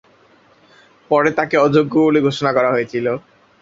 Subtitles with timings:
[1.11, 3.05] পরে তাকে অযোগ্য বলে ঘোষণা করা হয়েছিল।